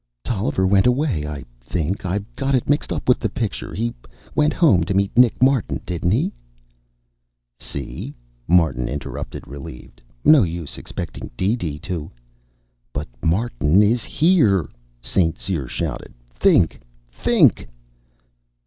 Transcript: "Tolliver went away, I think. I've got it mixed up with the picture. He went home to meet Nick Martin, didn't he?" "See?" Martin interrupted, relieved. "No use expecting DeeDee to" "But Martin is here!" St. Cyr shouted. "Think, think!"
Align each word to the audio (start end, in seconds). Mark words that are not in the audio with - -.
"Tolliver 0.23 0.65
went 0.65 0.87
away, 0.87 1.27
I 1.27 1.45
think. 1.61 2.07
I've 2.07 2.25
got 2.35 2.55
it 2.55 2.67
mixed 2.67 2.91
up 2.91 3.07
with 3.07 3.19
the 3.19 3.29
picture. 3.29 3.71
He 3.75 3.93
went 4.33 4.51
home 4.51 4.83
to 4.85 4.95
meet 4.95 5.15
Nick 5.15 5.43
Martin, 5.43 5.79
didn't 5.85 6.09
he?" 6.09 6.33
"See?" 7.59 8.15
Martin 8.47 8.89
interrupted, 8.89 9.45
relieved. 9.47 10.01
"No 10.25 10.41
use 10.41 10.79
expecting 10.79 11.29
DeeDee 11.37 11.77
to" 11.81 12.09
"But 12.93 13.09
Martin 13.23 13.83
is 13.83 14.03
here!" 14.03 14.67
St. 15.01 15.39
Cyr 15.39 15.67
shouted. 15.67 16.15
"Think, 16.33 16.79
think!" 17.11 17.67